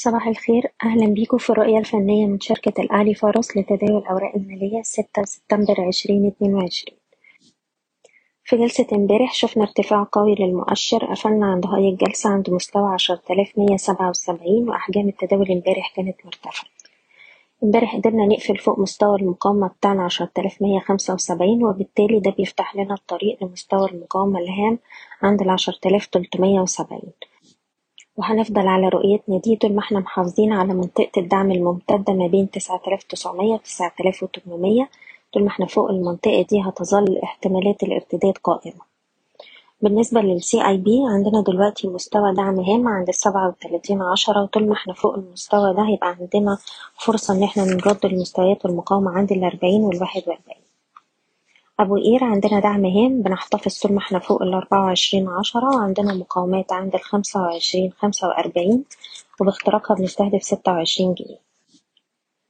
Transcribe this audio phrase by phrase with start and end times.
[0.00, 0.72] صباح الخير.
[0.84, 6.26] أهلا بيكم في الرؤية الفنية من شركة الأهلي فارس لتداول الأوراق المالية ستة سبتمبر عشرين
[6.26, 6.98] اتنين وعشرين.
[8.44, 13.58] في جلسة امبارح شفنا ارتفاع قوي للمؤشر قفلنا عند هاي الجلسة عند مستوى عشرة آلاف
[13.58, 16.68] مية سبعة وسبعين وأحجام التداول امبارح كانت مرتفعة.
[17.64, 22.76] امبارح قدرنا نقفل فوق مستوى المقاومة بتاعنا عشرة آلاف مية خمسة وسبعين وبالتالي ده بيفتح
[22.76, 24.78] لنا الطريق لمستوى المقاومة الهام
[25.22, 25.42] عند
[26.12, 27.12] تلتمية وسبعين.
[28.18, 32.80] وهنفضل على رؤيتنا دي طول ما إحنا محافظين على منطقة الدعم الممتدة ما بين تسعة
[32.88, 34.88] آلاف تسعمية وتسعة آلاف وتمنمية.
[35.32, 38.80] طول ما إحنا فوق المنطقة دي هتظل احتمالات الارتداد قائمة.
[39.82, 44.42] بالنسبة للسي اي بي عندنا دلوقتي مستوى دعم هام عند السبعة وتلاتين عشرة.
[44.42, 46.58] وطول ما إحنا فوق المستوى ده هيبقى عندنا
[46.98, 50.67] فرصة ان إحنا نرد لمستويات المقاومة عند الأربعين والواحد وأربعين.
[51.80, 56.72] أبو قير عندنا دعم هام بنحتفظ طول ما إحنا فوق الأربعة وعشرين عشرة وعندنا مقاومات
[56.72, 58.84] عند الخمسة وعشرين خمسة وأربعين
[59.40, 61.38] وباختراقها بنستهدف ستة وعشرين جنيه.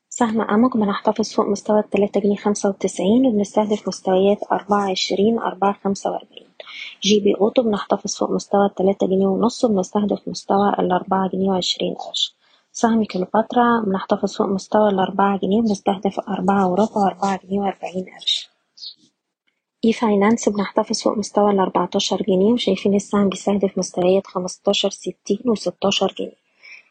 [0.08, 6.10] سهم أموك بنحتفظ فوق مستوى التلاتة جنيه خمسة وتسعين وبنستهدف مستويات أربعة وعشرين أربعة خمسة
[6.10, 6.48] وأربعين.
[7.02, 12.34] GB Auto بنحتفظ فوق مستوى التلاتة جنيه ونص وبنستهدف مستوى الأربعة جنيه وعشرين قرش
[12.72, 18.37] سهم كليوباترا بنحتفظ فوق مستوى الأربعة جنيه وبنستهدف أربعة وربع وأربعة جنيه وأربعين قرش.
[19.88, 26.32] e-finance بنحتفظ فوق مستوى الأربعتاشر جنيه وشايفين السهم بيستهدف مستويات خمستاشر ستين وستاشر جنيه.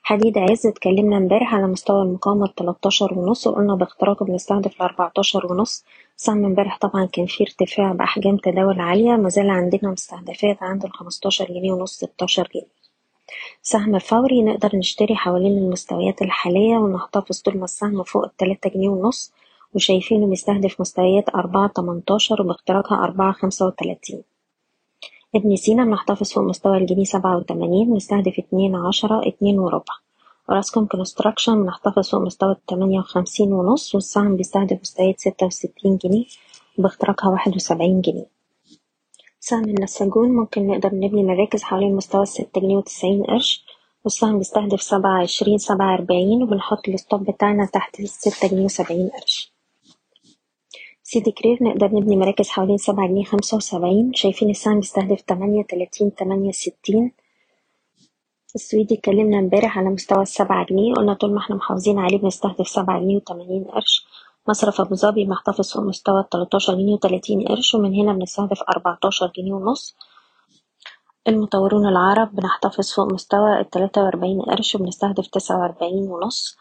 [0.04, 5.86] حديد عز اتكلمنا امبارح على مستوى المقاومة التلاتاشر ونص وقلنا باختراقه بنستهدف الأربعتاشر ونص.
[6.16, 11.72] سهم امبارح طبعا كان فيه ارتفاع بأحجام تداول عالية مازال عندنا مستهدفات عند الخمستاشر جنيه
[11.72, 12.68] ونص ستاشر جنيه.
[13.62, 19.34] سهم فوري نقدر نشتري حوالين المستويات الحالية ونحتفظ طول ما السهم فوق التلاتة جنيه ونص.
[19.74, 24.24] وشايفينه بيستهدف مستويات أربعة تمنتاشر وباختراقها أربعة خمسة وتلاتين.
[25.36, 29.94] ابن سينا بنحتفظ فوق مستوى الجنيه سبعة وتمانين بنستهدف اتنين عشرة اتنين وربع.
[30.50, 36.26] أوراسكوم Construction بنحتفظ فوق مستوى التمانية وخمسين ونص والسهم بيستهدف مستويات ستة وستين جنيه
[36.78, 38.26] وباختراقها واحد وسبعين جنيه.
[39.40, 43.66] سهم النساجون ممكن نقدر نبني مراكز حوالين مستوى الستة جنيه وتسعين قرش
[44.04, 49.57] والسهم بيستهدف سبعة عشرين سبعة أربعين وبنحط ال stop بتاعنا تحت الستة جنيه وسبعين قرش.
[51.10, 54.14] سيدي كرير نقدر نبني مراكز حوالين سبعة جنيه خمسة وسبعين.
[54.14, 57.12] شايفين السهم بيستهدف تمانية تلاتين تمانية ستين
[58.56, 63.00] السويدي اتكلمنا امبارح على مستوى السبعة جنيه قلنا طول ما إحنا محافظين عليه بنستهدف سبعة
[63.00, 64.06] جنيه وتمانين قرش.
[64.48, 69.54] مصرف أبو ظبي محتفظ فوق مستوى التلاتاشر جنيه وتلاتين قرش ومن هنا بنستهدف أربعتاشر جنيه
[69.54, 69.96] ونص.
[71.28, 76.58] المطورون العرب بنحتفظ فوق مستوى التلاتة وأربعين قرش وبنستهدف تسعة وأربعين ونص.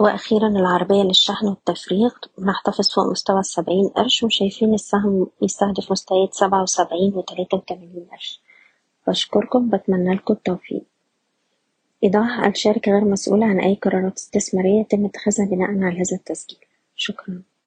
[0.00, 7.14] وأخيرا العربية للشحن والتفريغ بنحتفظ فوق مستوى السبعين قرش وشايفين السهم يستهدف مستويات سبعة وسبعين
[7.14, 8.40] وتلاتة وتمانين قرش.
[9.08, 10.84] بشكركم بتمنى لكم التوفيق.
[12.04, 16.58] إيضاح الشركة غير مسؤولة عن أي قرارات استثمارية يتم اتخاذها بناء على هذا التسجيل.
[16.96, 17.42] شكرا.